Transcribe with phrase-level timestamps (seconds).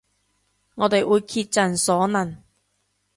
[0.73, 2.41] 我哋會竭盡所能